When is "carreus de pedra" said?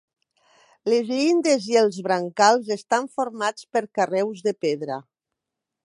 4.01-5.03